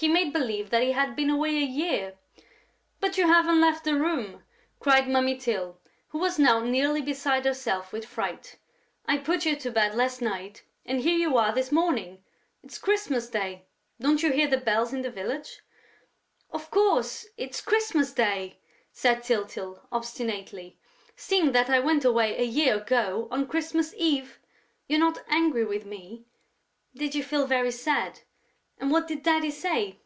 He 0.00 0.06
made 0.06 0.32
believe 0.32 0.70
that 0.70 0.84
he 0.84 0.92
had 0.92 1.16
been 1.16 1.28
away 1.28 1.56
a 1.56 1.66
year!... 1.66 2.14
"But 3.00 3.18
you 3.18 3.26
haven't 3.26 3.60
left 3.60 3.82
the 3.82 3.96
room!" 3.98 4.44
cried 4.78 5.08
Mummy 5.08 5.36
Tyl, 5.36 5.78
who 6.10 6.18
was 6.18 6.38
now 6.38 6.60
nearly 6.60 7.02
beside 7.02 7.44
herself 7.44 7.92
with 7.92 8.06
fright. 8.06 8.58
"I 9.06 9.18
put 9.18 9.44
you 9.44 9.56
to 9.56 9.72
bed 9.72 9.96
last 9.96 10.22
night 10.22 10.62
and 10.86 11.00
here 11.00 11.18
you 11.18 11.36
are 11.36 11.52
this 11.52 11.72
morning! 11.72 12.22
It's 12.62 12.78
Christmas 12.78 13.28
Day: 13.28 13.66
don't 13.98 14.22
you 14.22 14.30
hear 14.30 14.46
the 14.46 14.56
bells 14.58 14.92
in 14.92 15.02
the 15.02 15.10
village?..." 15.10 15.62
"Of 16.52 16.70
course, 16.70 17.26
it's 17.36 17.60
Christmas 17.60 18.12
Day," 18.12 18.60
said 18.92 19.24
Tyltyl, 19.24 19.82
obstinately, 19.90 20.78
"seeing 21.16 21.50
that 21.50 21.68
I 21.68 21.80
went 21.80 22.04
away 22.04 22.38
a 22.38 22.44
year 22.44 22.76
ago, 22.76 23.26
on 23.32 23.48
Christmas 23.48 23.92
Eve!... 23.96 24.38
You're 24.86 25.00
not 25.00 25.24
angry 25.26 25.64
with 25.64 25.84
me?... 25.84 26.24
Did 26.94 27.16
you 27.16 27.24
feel 27.24 27.48
very 27.48 27.72
sad?... 27.72 28.20
And 28.80 28.92
what 28.92 29.08
did 29.08 29.24
Daddy 29.24 29.50
say?..." 29.50 29.98